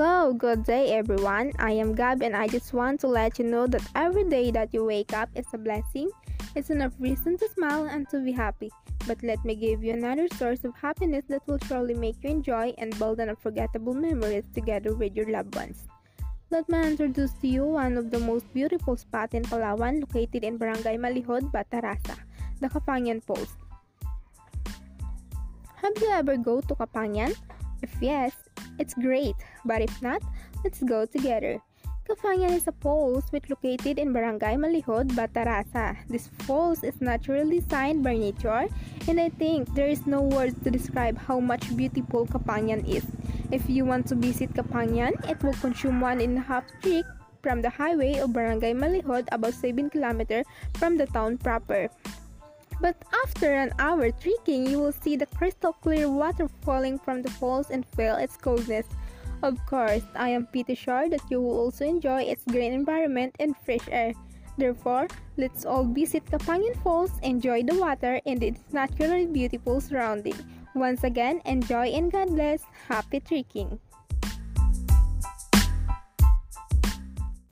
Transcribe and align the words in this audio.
Hello, 0.00 0.32
good 0.32 0.64
day 0.64 0.96
everyone. 0.96 1.52
I 1.58 1.72
am 1.72 1.94
Gab 1.94 2.22
and 2.22 2.34
I 2.34 2.48
just 2.48 2.72
want 2.72 3.00
to 3.00 3.06
let 3.06 3.38
you 3.38 3.44
know 3.44 3.66
that 3.66 3.84
every 3.94 4.24
day 4.24 4.50
that 4.50 4.72
you 4.72 4.82
wake 4.82 5.12
up 5.12 5.28
is 5.34 5.44
a 5.52 5.58
blessing. 5.58 6.08
It's 6.56 6.70
enough 6.70 6.94
reason 6.98 7.36
to 7.36 7.46
smile 7.50 7.84
and 7.84 8.08
to 8.08 8.24
be 8.24 8.32
happy. 8.32 8.70
But 9.06 9.22
let 9.22 9.44
me 9.44 9.54
give 9.54 9.84
you 9.84 9.92
another 9.92 10.26
source 10.38 10.64
of 10.64 10.72
happiness 10.74 11.26
that 11.28 11.46
will 11.46 11.58
surely 11.68 11.92
make 11.92 12.16
you 12.24 12.30
enjoy 12.30 12.72
and 12.78 12.98
build 12.98 13.20
an 13.20 13.28
unforgettable 13.28 13.92
memories 13.92 14.48
together 14.54 14.94
with 14.94 15.14
your 15.14 15.28
loved 15.28 15.54
ones. 15.54 15.84
Let 16.48 16.66
me 16.70 16.80
introduce 16.80 17.36
to 17.44 17.46
you 17.46 17.66
one 17.66 17.98
of 17.98 18.10
the 18.10 18.20
most 18.20 18.48
beautiful 18.54 18.96
spots 18.96 19.34
in 19.34 19.42
Palawan 19.42 20.00
located 20.00 20.44
in 20.44 20.56
Barangay 20.56 20.96
Malihud, 20.96 21.52
Bataraza, 21.52 22.16
the 22.58 22.72
Kapangan 22.72 23.20
Post. 23.20 23.52
Have 25.76 25.92
you 26.00 26.08
ever 26.08 26.38
go 26.38 26.62
to 26.62 26.74
Kapangan? 26.74 27.36
If 27.82 27.90
yes, 28.00 28.32
it's 28.78 28.94
great, 28.94 29.36
but 29.64 29.80
if 29.80 30.02
not, 30.02 30.22
let's 30.64 30.82
go 30.82 31.06
together. 31.06 31.60
Kapangan 32.10 32.50
is 32.50 32.66
a 32.66 32.74
falls 32.82 33.30
which 33.30 33.46
located 33.48 33.94
in 33.96 34.12
Barangay 34.12 34.58
Malihud, 34.58 35.14
Bataraza. 35.14 35.94
This 36.10 36.26
falls 36.42 36.82
is 36.82 37.00
naturally 37.00 37.60
designed 37.62 38.02
by 38.02 38.18
nature, 38.18 38.66
and 39.06 39.20
I 39.20 39.30
think 39.30 39.70
there 39.78 39.86
is 39.86 40.10
no 40.10 40.20
words 40.20 40.58
to 40.64 40.74
describe 40.74 41.16
how 41.16 41.38
much 41.38 41.70
beautiful 41.76 42.26
Kapangan 42.26 42.82
is. 42.82 43.06
If 43.54 43.70
you 43.70 43.84
want 43.84 44.10
to 44.10 44.18
visit 44.18 44.50
Kapangan, 44.58 45.22
it 45.30 45.38
will 45.42 45.54
consume 45.62 46.00
one 46.00 46.20
and 46.20 46.38
a 46.38 46.42
half 46.42 46.66
trip 46.82 47.06
from 47.42 47.62
the 47.62 47.70
highway 47.70 48.18
of 48.18 48.32
Barangay 48.32 48.74
Malihud 48.74 49.28
about 49.30 49.54
7 49.54 49.88
km 49.88 50.42
from 50.74 50.98
the 50.98 51.06
town 51.06 51.38
proper. 51.38 51.88
But 52.80 52.96
after 53.24 53.52
an 53.52 53.72
hour 53.78 54.10
trekking, 54.10 54.66
you 54.66 54.78
will 54.80 54.92
see 54.92 55.16
the 55.16 55.26
crystal 55.26 55.74
clear 55.74 56.08
water 56.08 56.48
falling 56.62 56.98
from 56.98 57.20
the 57.22 57.30
falls 57.30 57.70
and 57.70 57.84
feel 57.84 58.16
its 58.16 58.36
coldness. 58.36 58.86
Of 59.42 59.64
course, 59.66 60.04
I 60.14 60.30
am 60.30 60.46
pretty 60.46 60.74
sure 60.74 61.08
that 61.08 61.22
you 61.30 61.40
will 61.40 61.58
also 61.60 61.84
enjoy 61.84 62.22
its 62.22 62.44
green 62.44 62.72
environment 62.72 63.36
and 63.38 63.56
fresh 63.56 63.84
air. 63.90 64.12
Therefore, 64.56 65.08
let's 65.36 65.64
all 65.64 65.84
visit 65.84 66.24
Kapangan 66.26 66.76
Falls, 66.82 67.12
enjoy 67.22 67.62
the 67.62 67.80
water 67.80 68.20
and 68.26 68.42
its 68.42 68.60
naturally 68.72 69.26
beautiful 69.26 69.80
surrounding. 69.80 70.36
Once 70.74 71.04
again, 71.04 71.40
enjoy 71.46 71.88
and 71.88 72.12
God 72.12 72.28
bless. 72.36 72.64
Happy 72.88 73.20
trekking! 73.20 73.80